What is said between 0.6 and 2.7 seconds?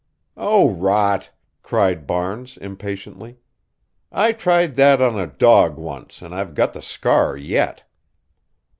rot!" cried Barnes,